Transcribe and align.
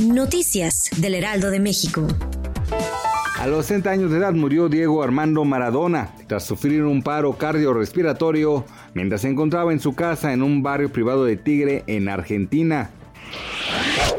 Noticias 0.00 0.90
del 0.96 1.14
Heraldo 1.14 1.50
de 1.50 1.60
México. 1.60 2.06
A 3.38 3.46
los 3.46 3.66
60 3.66 3.90
años 3.90 4.10
de 4.10 4.18
edad 4.18 4.32
murió 4.32 4.68
Diego 4.68 5.02
Armando 5.02 5.44
Maradona 5.44 6.14
tras 6.26 6.44
sufrir 6.44 6.82
un 6.84 7.02
paro 7.02 7.36
cardiorrespiratorio 7.36 8.64
mientras 8.94 9.20
se 9.20 9.28
encontraba 9.28 9.72
en 9.72 9.80
su 9.80 9.94
casa 9.94 10.32
en 10.32 10.42
un 10.42 10.62
barrio 10.62 10.90
privado 10.90 11.24
de 11.24 11.36
Tigre 11.36 11.84
en 11.86 12.08
Argentina. 12.08 12.90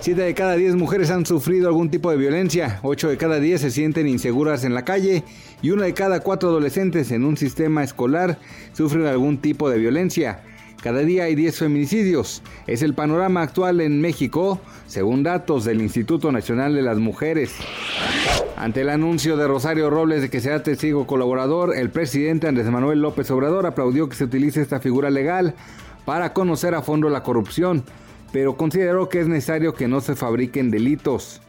Siete 0.00 0.22
de 0.22 0.34
cada 0.34 0.56
diez 0.56 0.74
mujeres 0.74 1.10
han 1.10 1.26
sufrido 1.26 1.68
algún 1.68 1.90
tipo 1.90 2.10
de 2.10 2.16
violencia, 2.16 2.80
ocho 2.82 3.08
de 3.08 3.16
cada 3.16 3.38
diez 3.38 3.60
se 3.60 3.70
sienten 3.70 4.08
inseguras 4.08 4.64
en 4.64 4.74
la 4.74 4.84
calle 4.84 5.22
y 5.62 5.70
una 5.70 5.84
de 5.84 5.94
cada 5.94 6.20
cuatro 6.20 6.48
adolescentes 6.48 7.10
en 7.10 7.24
un 7.24 7.36
sistema 7.36 7.84
escolar 7.84 8.38
sufren 8.72 9.06
algún 9.06 9.38
tipo 9.38 9.68
de 9.70 9.78
violencia. 9.78 10.42
Cada 10.82 11.00
día 11.00 11.24
hay 11.24 11.34
10 11.34 11.58
feminicidios. 11.58 12.42
Es 12.68 12.82
el 12.82 12.94
panorama 12.94 13.42
actual 13.42 13.80
en 13.80 14.00
México, 14.00 14.60
según 14.86 15.24
datos 15.24 15.64
del 15.64 15.82
Instituto 15.82 16.30
Nacional 16.30 16.74
de 16.74 16.82
las 16.82 16.98
Mujeres. 16.98 17.52
Ante 18.56 18.82
el 18.82 18.90
anuncio 18.90 19.36
de 19.36 19.48
Rosario 19.48 19.90
Robles 19.90 20.22
de 20.22 20.30
que 20.30 20.40
sea 20.40 20.62
testigo 20.62 21.06
colaborador, 21.06 21.76
el 21.76 21.90
presidente 21.90 22.46
Andrés 22.46 22.66
Manuel 22.66 23.02
López 23.02 23.28
Obrador 23.30 23.66
aplaudió 23.66 24.08
que 24.08 24.16
se 24.16 24.24
utilice 24.24 24.60
esta 24.60 24.78
figura 24.78 25.10
legal 25.10 25.54
para 26.04 26.32
conocer 26.32 26.74
a 26.74 26.82
fondo 26.82 27.08
la 27.10 27.22
corrupción, 27.22 27.84
pero 28.32 28.56
consideró 28.56 29.08
que 29.08 29.20
es 29.20 29.28
necesario 29.28 29.74
que 29.74 29.88
no 29.88 30.00
se 30.00 30.14
fabriquen 30.14 30.70
delitos. 30.70 31.40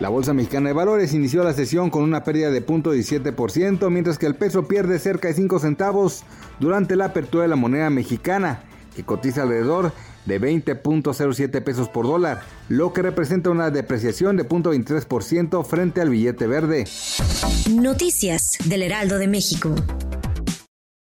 La 0.00 0.08
Bolsa 0.08 0.32
Mexicana 0.32 0.68
de 0.68 0.74
Valores 0.74 1.12
inició 1.12 1.42
la 1.42 1.52
sesión 1.52 1.90
con 1.90 2.04
una 2.04 2.22
pérdida 2.22 2.50
de 2.50 2.64
0.17%, 2.64 3.90
mientras 3.90 4.16
que 4.16 4.26
el 4.26 4.36
peso 4.36 4.68
pierde 4.68 5.00
cerca 5.00 5.26
de 5.26 5.34
5 5.34 5.58
centavos 5.58 6.22
durante 6.60 6.94
la 6.94 7.06
apertura 7.06 7.42
de 7.42 7.48
la 7.48 7.56
moneda 7.56 7.90
mexicana, 7.90 8.62
que 8.94 9.02
cotiza 9.02 9.42
alrededor 9.42 9.92
de 10.24 10.40
20.07 10.40 11.64
pesos 11.64 11.88
por 11.88 12.06
dólar, 12.06 12.42
lo 12.68 12.92
que 12.92 13.02
representa 13.02 13.50
una 13.50 13.70
depreciación 13.70 14.36
de 14.36 14.48
0.23% 14.48 15.64
frente 15.64 16.00
al 16.00 16.10
billete 16.10 16.46
verde. 16.46 16.84
Noticias 17.68 18.56
del 18.66 18.82
Heraldo 18.82 19.18
de 19.18 19.26
México. 19.26 19.74